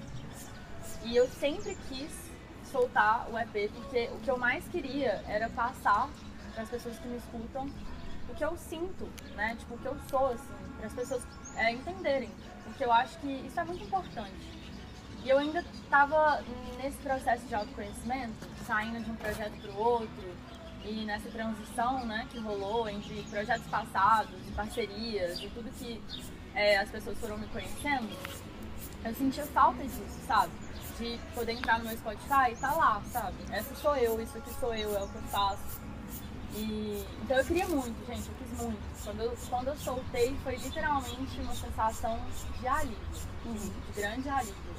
E 1.04 1.16
eu 1.16 1.26
sempre 1.26 1.76
quis 1.88 2.12
soltar 2.70 3.28
o 3.32 3.36
EP, 3.36 3.72
porque 3.72 4.08
o 4.14 4.20
que 4.20 4.30
eu 4.30 4.38
mais 4.38 4.64
queria 4.68 5.24
era 5.26 5.48
passar 5.50 6.08
para 6.54 6.62
as 6.62 6.70
pessoas 6.70 6.96
que 7.00 7.08
me 7.08 7.16
escutam 7.16 7.68
o 8.28 8.34
que 8.34 8.44
eu 8.44 8.56
sinto, 8.56 9.08
né? 9.34 9.56
Tipo, 9.58 9.74
o 9.74 9.78
que 9.78 9.86
eu 9.86 9.96
sou, 10.08 10.28
assim, 10.28 10.54
para 10.78 10.86
as 10.86 10.92
pessoas 10.92 11.22
é, 11.56 11.72
entenderem. 11.72 12.30
Porque 12.64 12.84
eu 12.84 12.92
acho 12.92 13.18
que 13.18 13.28
isso 13.46 13.58
é 13.58 13.64
muito 13.64 13.84
importante. 13.84 14.62
E 15.24 15.28
eu 15.28 15.38
ainda 15.38 15.60
estava 15.74 16.42
nesse 16.82 16.96
processo 16.98 17.46
de 17.46 17.54
autoconhecimento, 17.54 18.48
saindo 18.66 19.04
de 19.04 19.10
um 19.10 19.16
projeto 19.16 19.52
para 19.60 19.70
o 19.70 19.78
outro, 19.78 20.36
e 20.84 21.04
nessa 21.04 21.28
transição 21.30 22.04
né, 22.06 22.26
que 22.30 22.38
rolou 22.40 22.88
entre 22.88 23.22
projetos 23.30 23.66
passados 23.68 24.34
e 24.48 24.50
parcerias 24.52 25.38
e 25.38 25.48
tudo 25.50 25.70
que 25.78 26.02
é, 26.54 26.78
as 26.78 26.90
pessoas 26.90 27.16
foram 27.18 27.38
me 27.38 27.46
conhecendo, 27.48 28.08
eu 29.04 29.14
sentia 29.14 29.46
falta 29.46 29.82
disso, 29.82 30.20
sabe? 30.26 30.52
De 30.98 31.18
poder 31.34 31.52
entrar 31.52 31.78
no 31.78 31.86
meu 31.86 31.96
Spotify 31.96 32.52
e 32.52 32.56
tá 32.56 32.72
lá, 32.74 33.00
sabe? 33.12 33.36
Essa 33.50 33.74
sou 33.76 33.96
eu, 33.96 34.20
isso 34.20 34.36
aqui 34.36 34.52
sou 34.60 34.74
eu, 34.74 34.96
é 34.96 35.02
o 35.02 35.08
que 35.08 35.16
eu 35.16 35.22
faço. 35.22 35.80
E, 36.54 37.04
então 37.22 37.38
eu 37.38 37.44
queria 37.44 37.66
muito, 37.66 38.06
gente, 38.06 38.28
eu 38.28 38.34
quis 38.34 38.58
muito. 38.58 39.04
Quando 39.04 39.20
eu, 39.20 39.36
quando 39.48 39.68
eu 39.68 39.76
soltei 39.76 40.36
foi 40.44 40.56
literalmente 40.56 41.40
uma 41.40 41.54
sensação 41.54 42.20
de 42.60 42.68
alívio, 42.68 42.98
uhum. 43.46 43.54
de 43.54 43.92
grande 44.00 44.28
alívio. 44.28 44.74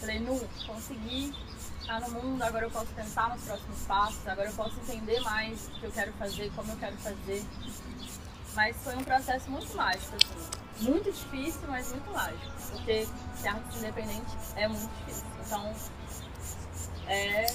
Falei, 0.00 0.20
nu, 0.20 0.40
consegui 0.66 1.34
estar 1.80 2.00
no 2.00 2.10
mundo, 2.10 2.42
agora 2.42 2.66
eu 2.66 2.70
posso 2.70 2.86
pensar 2.94 3.30
nos 3.30 3.42
próximos 3.42 3.80
passos, 3.80 4.28
agora 4.28 4.48
eu 4.48 4.54
posso 4.54 4.78
entender 4.80 5.20
mais 5.20 5.68
o 5.68 5.70
que 5.80 5.84
eu 5.84 5.92
quero 5.92 6.12
fazer, 6.14 6.52
como 6.54 6.72
eu 6.72 6.76
quero 6.76 6.96
fazer. 6.98 7.44
Mas 8.54 8.76
foi 8.82 8.96
um 8.96 9.04
processo 9.04 9.50
muito 9.50 9.76
mágico, 9.76 10.16
assim. 10.16 10.90
Muito 10.90 11.10
difícil, 11.10 11.60
mas 11.68 11.90
muito 11.90 12.10
mágico. 12.10 12.52
Porque 12.72 13.06
ser 13.40 13.48
artista 13.48 13.78
independente 13.78 14.36
é 14.56 14.68
muito 14.68 14.88
difícil. 14.98 15.26
Então, 15.44 15.74
é... 17.08 17.46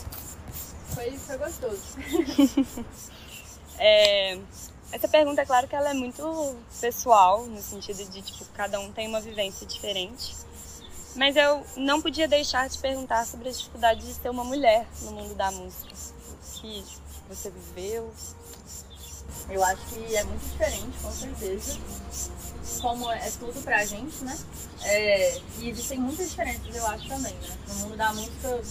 foi, 0.94 1.18
foi 1.18 1.38
gostoso. 1.38 1.98
é... 3.84 4.40
Essa 4.92 5.08
pergunta, 5.08 5.42
é 5.42 5.46
claro 5.46 5.68
que 5.68 5.76
ela 5.76 5.90
é 5.90 5.94
muito 5.94 6.56
pessoal, 6.80 7.46
no 7.46 7.62
sentido 7.62 8.06
de, 8.12 8.22
tipo, 8.22 8.46
cada 8.54 8.80
um 8.80 8.92
tem 8.92 9.08
uma 9.08 9.20
vivência 9.20 9.66
diferente. 9.66 10.36
Mas 11.16 11.36
eu 11.36 11.66
não 11.76 12.02
podia 12.02 12.28
deixar 12.28 12.70
de 12.70 12.78
perguntar 12.78 13.26
sobre 13.26 13.50
as 13.50 13.58
dificuldades 13.58 14.06
de 14.06 14.14
ser 14.14 14.30
uma 14.30 14.44
mulher 14.44 14.88
no 15.02 15.12
mundo 15.12 15.36
da 15.36 15.52
música. 15.52 15.92
O 15.94 16.62
que 16.62 16.86
você 17.28 17.50
viveu? 17.50 18.14
Eu 19.50 19.64
acho 19.64 19.86
que 19.88 20.16
é 20.16 20.24
muito 20.24 20.44
diferente, 20.44 20.98
com 21.02 21.12
certeza. 21.12 21.80
Como 22.82 23.12
é 23.12 23.32
tudo 23.32 23.62
pra 23.64 23.84
gente, 23.84 24.24
né? 24.24 24.38
É, 24.84 25.42
e 25.60 25.70
existem 25.70 26.00
muitas 26.00 26.30
diferenças, 26.30 26.76
eu 26.76 26.88
acho 26.88 27.08
também, 27.08 27.34
né? 27.34 27.58
No 27.68 27.76
mundo 27.76 27.98
da 27.98 28.14
música 28.14 28.62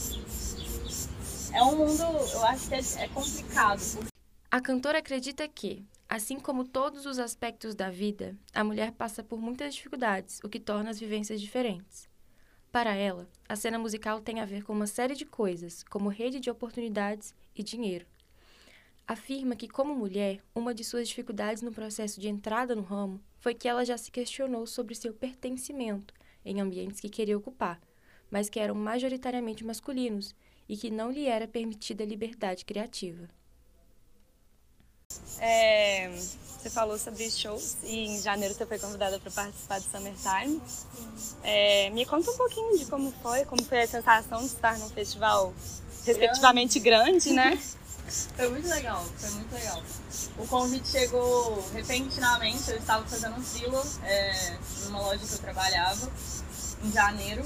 é 1.53 1.63
um 1.63 1.77
mundo, 1.77 2.03
eu 2.03 2.45
acho 2.47 2.69
que 2.69 2.75
é, 2.75 2.81
é 2.99 3.09
complicado. 3.09 4.12
A 4.55 4.61
cantora 4.61 4.99
acredita 4.99 5.49
que, 5.49 5.83
assim 6.07 6.39
como 6.39 6.69
todos 6.69 7.07
os 7.07 7.19
aspectos 7.19 7.75
da 7.75 7.89
vida, 7.89 8.37
a 8.53 8.63
mulher 8.63 8.93
passa 8.93 9.25
por 9.25 9.41
muitas 9.41 9.75
dificuldades, 9.75 10.41
o 10.45 10.49
que 10.51 10.61
torna 10.61 10.91
as 10.91 11.01
vivências 11.01 11.41
diferentes. 11.41 12.07
Para 12.71 12.95
ela, 12.95 13.27
a 13.49 13.57
cena 13.57 13.79
musical 13.79 14.21
tem 14.21 14.41
a 14.41 14.45
ver 14.45 14.63
com 14.63 14.75
uma 14.75 14.87
série 14.87 15.15
de 15.15 15.25
coisas, 15.25 15.83
como 15.85 16.11
rede 16.11 16.39
de 16.39 16.51
oportunidades 16.51 17.35
e 17.57 17.63
dinheiro. 17.63 18.05
Afirma 19.09 19.57
que, 19.57 19.67
como 19.67 19.97
mulher, 19.97 20.43
uma 20.55 20.75
de 20.75 20.85
suas 20.85 21.09
dificuldades 21.09 21.63
no 21.63 21.73
processo 21.73 22.21
de 22.21 22.29
entrada 22.29 22.77
no 22.77 22.83
ramo 22.83 23.23
foi 23.39 23.55
que 23.55 23.67
ela 23.67 23.87
já 23.87 23.97
se 23.97 24.11
questionou 24.11 24.67
sobre 24.67 24.95
seu 24.95 25.15
pertencimento 25.15 26.13
em 26.45 26.61
ambientes 26.61 27.01
que 27.01 27.09
queria 27.09 27.39
ocupar, 27.39 27.81
mas 28.31 28.51
que 28.51 28.61
eram 28.61 28.75
majoritariamente 28.75 29.65
masculinos 29.65 30.35
e 30.69 30.77
que 30.77 30.91
não 30.91 31.11
lhe 31.11 31.25
era 31.25 31.49
permitida 31.49 32.05
liberdade 32.05 32.67
criativa. 32.67 33.31
É, 35.41 36.11
você 36.63 36.71
falou 36.71 36.97
sobre 36.97 37.29
shows 37.29 37.77
e 37.83 38.07
em 38.07 38.23
janeiro 38.23 38.55
você 38.55 38.65
foi 38.65 38.79
convidada 38.79 39.19
para 39.19 39.33
participar 39.33 39.81
do 39.81 39.87
Summertime. 39.91 40.63
É, 41.43 41.91
me 41.91 42.07
conta 42.07 42.31
um 42.31 42.37
pouquinho 42.37 42.79
de 42.79 42.87
como 42.87 43.13
foi, 43.21 43.45
como 43.45 43.65
foi 43.65 43.83
a 43.83 43.87
sensação 43.89 44.39
de 44.39 44.47
estar 44.47 44.79
num 44.79 44.89
festival 44.91 45.53
respectivamente 46.05 46.79
grande, 46.79 47.33
né? 47.33 47.61
Foi 48.37 48.49
muito 48.51 48.69
legal, 48.69 49.03
foi 49.17 49.31
muito 49.31 49.55
legal. 49.55 49.83
O 50.37 50.47
convite 50.47 50.89
chegou 50.89 51.65
repentinamente, 51.73 52.71
eu 52.71 52.77
estava 52.77 53.07
fazendo 53.07 53.37
um 53.37 53.43
thriller 53.43 53.83
é, 54.05 54.57
numa 54.85 55.01
loja 55.01 55.25
que 55.25 55.33
eu 55.33 55.39
trabalhava 55.39 56.11
em 56.85 56.93
janeiro. 56.93 57.43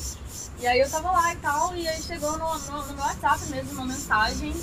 E 0.59 0.67
aí 0.67 0.81
eu 0.81 0.91
tava 0.91 1.13
lá 1.13 1.33
e 1.33 1.37
tal, 1.37 1.77
e 1.77 1.87
aí 1.87 2.03
chegou 2.03 2.33
no, 2.33 2.59
no, 2.59 2.87
no 2.87 2.95
meu 2.95 3.05
WhatsApp 3.05 3.47
mesmo 3.47 3.73
uma 3.73 3.85
mensagem 3.87 4.55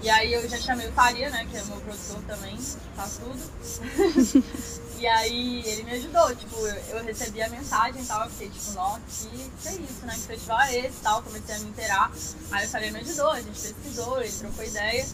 e 0.00 0.08
aí 0.08 0.32
eu 0.32 0.48
já 0.48 0.58
chamei 0.58 0.88
o 0.88 0.92
Faria, 0.92 1.28
né, 1.30 1.46
que 1.50 1.56
é 1.56 1.64
meu 1.64 1.76
produtor 1.80 2.22
também, 2.26 2.56
faz 2.94 3.18
tudo. 3.18 4.44
e 4.96 5.06
aí 5.06 5.62
ele 5.66 5.82
me 5.82 5.92
ajudou, 5.92 6.34
tipo, 6.36 6.56
eu, 6.56 7.02
recebi 7.02 7.42
a 7.42 7.48
mensagem 7.48 8.00
e 8.00 8.06
tal, 8.06 8.24
eu 8.24 8.30
fiquei 8.30 8.48
tipo, 8.48 8.72
nossa, 8.72 9.00
que, 9.08 9.50
que 9.60 9.68
é 9.68 9.72
isso, 9.72 10.06
né, 10.06 10.14
que 10.14 10.20
festival 10.20 10.60
é 10.60 10.78
esse 10.78 10.98
e 10.98 11.02
tal, 11.02 11.22
comecei 11.22 11.54
a 11.54 11.58
me 11.58 11.70
inteirar. 11.70 12.12
Aí 12.52 12.66
o 12.66 12.70
Faria 12.70 12.92
me 12.92 13.00
ajudou, 13.00 13.30
a 13.30 13.40
gente 13.40 13.60
pesquisou, 13.60 14.20
ele 14.20 14.32
trocou 14.32 14.64
ideia. 14.64 15.06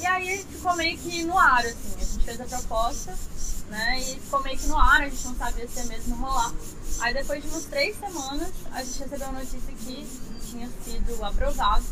E 0.00 0.06
aí 0.06 0.38
ficou 0.50 0.74
meio 0.74 0.98
que 0.98 1.22
no 1.24 1.38
ar, 1.38 1.64
assim, 1.66 1.94
a 1.96 2.04
gente 2.04 2.24
fez 2.24 2.40
a 2.40 2.44
proposta, 2.46 3.14
né, 3.68 4.00
e 4.00 4.20
ficou 4.20 4.42
meio 4.42 4.58
que 4.58 4.66
no 4.66 4.78
ar, 4.78 5.02
a 5.02 5.08
gente 5.08 5.24
não 5.26 5.36
sabia 5.36 5.68
se 5.68 5.80
ia 5.80 5.84
mesmo 5.84 6.16
rolar. 6.16 6.52
Aí 7.00 7.12
depois 7.12 7.42
de 7.42 7.48
umas 7.48 7.64
três 7.64 7.98
semanas, 7.98 8.48
a 8.72 8.82
gente 8.82 8.98
recebeu 9.00 9.28
a 9.28 9.32
notícia 9.32 9.72
que 9.84 10.08
tinha 10.48 10.70
sido 10.84 11.22
aprovado 11.22 11.84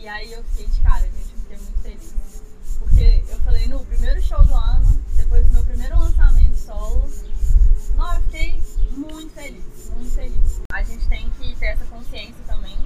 e 0.00 0.08
aí 0.08 0.32
eu 0.32 0.42
fiquei 0.44 0.66
de 0.66 0.80
cara, 0.80 1.02
gente, 1.02 1.34
eu 1.34 1.38
fiquei 1.40 1.56
muito 1.58 1.82
feliz. 1.82 2.42
Porque 2.78 3.24
eu 3.28 3.38
falei 3.40 3.68
no 3.68 3.84
primeiro 3.84 4.22
show 4.22 4.42
do 4.42 4.54
ano, 4.54 5.04
depois 5.14 5.46
do 5.46 5.52
meu 5.52 5.64
primeiro 5.64 5.98
lançamento 5.98 6.56
solo, 6.56 7.02
eu 7.02 8.22
fiquei 8.22 8.62
muito 8.92 9.30
feliz, 9.34 9.90
muito 9.90 10.14
feliz. 10.14 10.62
A 10.72 10.82
gente 10.82 11.06
tem 11.06 11.28
que 11.32 11.54
ter 11.56 11.66
essa 11.66 11.84
consciência 11.84 12.42
também. 12.46 12.78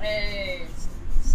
É, 0.00 0.68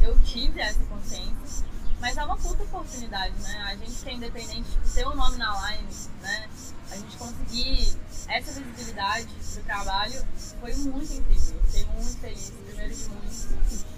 eu 0.02 0.18
tive 0.22 0.62
essa 0.62 0.80
consciência, 0.86 1.66
mas 2.00 2.16
é 2.16 2.24
uma 2.24 2.38
puta 2.38 2.64
oportunidade, 2.64 3.36
né? 3.42 3.64
A 3.68 3.76
gente 3.76 3.92
que 3.92 4.10
é 4.10 4.14
independente, 4.14 4.70
ter 4.94 5.06
o 5.06 5.12
um 5.12 5.16
nome 5.16 5.36
na 5.36 5.70
line, 5.70 5.90
né? 6.22 6.50
A 6.92 6.96
gente 6.96 7.18
conseguir 7.18 7.94
essa 8.30 8.54
visibilidade 8.54 9.28
do 9.28 9.64
trabalho 9.66 10.26
foi 10.62 10.74
muito 10.76 11.12
incrível. 11.12 11.62
Fiquei 11.66 11.86
muito 11.88 12.18
feliz, 12.20 12.54
primeiro 12.66 12.96
de 12.96 13.10
muito. 13.10 13.89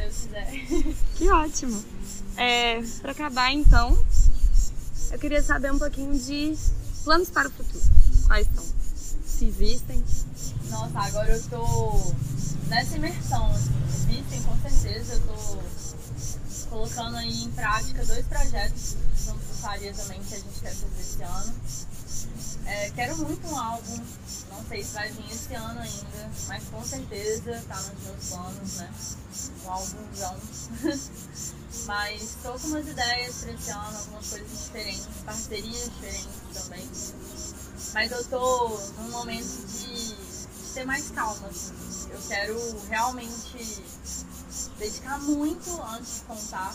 Deus 0.00 0.14
quiser. 0.16 0.50
Que 1.16 1.30
ótimo. 1.30 1.84
É, 2.36 2.80
para 3.00 3.12
acabar, 3.12 3.52
então, 3.52 3.96
eu 5.10 5.18
queria 5.18 5.42
saber 5.42 5.72
um 5.72 5.78
pouquinho 5.78 6.18
de 6.18 6.56
planos 7.04 7.28
para 7.28 7.48
o 7.48 7.50
futuro. 7.50 7.84
Quais 8.26 8.46
são? 8.54 8.64
Se 9.26 9.44
existem? 9.46 10.02
Nossa, 10.70 10.98
agora 10.98 11.32
eu 11.32 11.42
tô 11.44 12.14
nessa 12.68 12.96
imersão, 12.96 13.50
assim. 13.50 13.70
Existem, 13.88 14.42
com 14.42 14.56
certeza. 14.68 15.14
Eu 15.14 15.20
tô 15.20 15.58
colocando 16.70 17.16
aí 17.16 17.42
em 17.44 17.50
prática 17.50 18.04
dois 18.06 18.24
projetos 18.26 18.96
junto 19.26 19.38
com 19.38 19.54
Faria 19.54 19.92
também 19.92 20.20
que 20.22 20.34
a 20.34 20.38
gente 20.38 20.60
quer 20.60 20.74
fazer 20.74 21.00
esse 21.00 21.22
ano. 21.22 21.54
É, 22.66 22.90
quero 22.90 23.16
muito 23.18 23.46
um 23.48 23.58
álbum, 23.58 24.00
não 24.60 24.68
sei 24.68 24.84
se 24.84 24.92
vai 24.92 25.10
vir 25.10 25.32
esse 25.32 25.54
ano 25.54 25.80
ainda, 25.80 26.30
mas 26.48 26.64
com 26.64 26.84
certeza 26.84 27.64
tá 27.66 27.76
nos 27.76 28.02
meus 28.04 28.28
planos, 28.28 28.76
né? 28.76 28.94
Um 29.64 29.70
álbumzão. 29.70 30.36
mas 31.86 32.22
estou 32.22 32.58
com 32.58 32.66
umas 32.68 32.86
ideias 32.86 33.36
para 33.36 33.52
esse 33.52 33.70
ano, 33.70 33.98
algumas 33.98 34.28
coisas 34.28 34.50
diferentes, 34.50 35.06
parcerias 35.24 35.90
diferentes 35.90 36.28
também. 36.52 36.90
Mas 37.94 38.12
eu 38.12 38.24
tô 38.24 38.68
num 38.98 39.10
momento 39.10 39.66
de, 39.66 40.74
ter 40.74 40.84
mais 40.84 41.10
calma, 41.10 41.48
assim. 41.48 41.72
Eu 42.10 42.20
quero 42.28 42.80
realmente 42.88 43.82
dedicar 44.78 45.18
muito 45.20 45.82
antes 45.82 46.16
de 46.16 46.20
contar, 46.22 46.74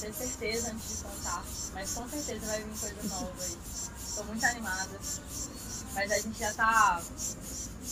ter 0.00 0.12
certeza 0.14 0.70
antes 0.72 0.98
de 0.98 1.04
contar, 1.04 1.44
mas 1.74 1.92
com 1.92 2.08
certeza 2.08 2.46
vai 2.46 2.62
vir 2.62 2.78
coisa 2.78 3.02
nova 3.08 3.42
aí. 3.42 3.58
Estou 4.08 4.24
muito 4.24 4.44
animada, 4.46 4.98
mas 5.96 6.12
a 6.12 6.18
gente 6.18 6.38
já 6.38 6.50
está 6.50 7.02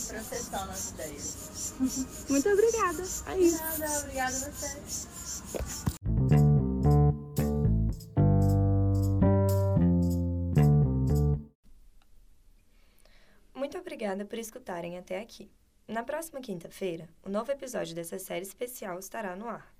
processando 0.07 0.71
as 0.71 0.91
ideias. 0.91 1.73
Muito 2.29 2.49
obrigada. 2.49 3.03
É 3.27 3.37
isso. 3.39 3.57
Nada, 3.57 3.99
obrigada 3.99 4.35
a 4.35 4.51
você. 4.51 5.85
obrigada 13.95 14.25
por 14.25 14.37
escutarem 14.37 14.97
até 14.97 15.19
aqui. 15.19 15.49
Na 15.87 16.03
próxima 16.03 16.41
quinta-feira, 16.41 17.07
o 17.23 17.29
novo 17.29 17.51
episódio 17.51 17.95
dessa 17.95 18.19
série 18.19 18.43
especial 18.43 18.99
estará 18.99 19.35
no 19.35 19.47
ar, 19.47 19.73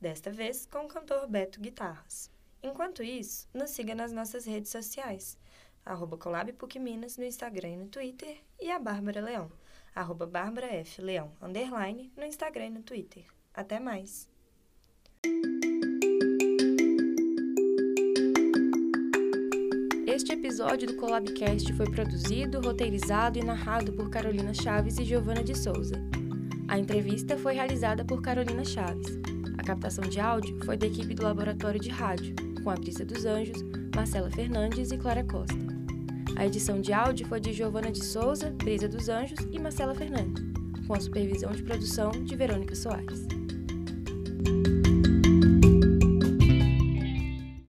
desta 0.00 0.32
vez 0.32 0.66
com 0.66 0.86
o 0.86 0.88
cantor 0.88 1.28
Beto 1.28 1.60
Guitarras. 1.60 2.30
Enquanto 2.62 3.02
isso, 3.02 3.46
nos 3.52 3.70
siga 3.70 3.94
nas 3.94 4.10
nossas 4.10 4.46
redes 4.46 4.70
sociais, 4.70 5.38
arroba 5.84 6.18
Minas 6.80 7.16
no 7.16 7.24
Instagram 7.24 7.68
e 7.68 7.76
no 7.76 7.86
Twitter, 7.86 8.38
e 8.60 8.70
a 8.70 8.78
Bárbara 8.78 9.20
Leão, 9.20 9.50
arroba 9.94 10.26
Bárbara 10.26 10.66
F. 10.66 11.00
Leão, 11.02 11.32
underline, 11.40 12.12
no 12.16 12.24
Instagram 12.24 12.66
e 12.66 12.70
no 12.70 12.82
Twitter. 12.82 13.24
Até 13.54 13.80
mais! 13.80 14.28
Este 20.06 20.32
episódio 20.32 20.88
do 20.88 20.96
Collabcast 20.96 21.72
foi 21.74 21.90
produzido, 21.90 22.60
roteirizado 22.60 23.38
e 23.38 23.44
narrado 23.44 23.92
por 23.92 24.10
Carolina 24.10 24.52
Chaves 24.52 24.98
e 24.98 25.04
Giovana 25.04 25.44
de 25.44 25.56
Souza. 25.56 25.94
A 26.66 26.78
entrevista 26.78 27.38
foi 27.38 27.54
realizada 27.54 28.04
por 28.04 28.20
Carolina 28.20 28.64
Chaves. 28.64 29.06
A 29.56 29.62
captação 29.62 30.04
de 30.04 30.18
áudio 30.18 30.58
foi 30.64 30.76
da 30.76 30.86
equipe 30.86 31.14
do 31.14 31.22
Laboratório 31.22 31.80
de 31.80 31.88
Rádio, 31.88 32.34
com 32.62 32.70
a 32.70 32.74
Brisa 32.74 33.04
dos 33.04 33.24
Anjos, 33.24 33.62
Marcela 33.94 34.30
Fernandes 34.30 34.90
e 34.90 34.98
Clara 34.98 35.24
Costa. 35.24 35.67
A 36.38 36.46
edição 36.46 36.80
de 36.80 36.92
áudio 36.92 37.26
foi 37.26 37.40
de 37.40 37.52
Giovana 37.52 37.90
de 37.90 38.04
Souza, 38.04 38.48
Brisa 38.50 38.88
dos 38.88 39.08
Anjos 39.08 39.40
e 39.50 39.58
Marcela 39.58 39.92
Fernandes, 39.92 40.44
com 40.86 40.94
a 40.94 41.00
supervisão 41.00 41.50
de 41.50 41.64
produção 41.64 42.12
de 42.12 42.36
Verônica 42.36 42.76
Soares. 42.76 43.37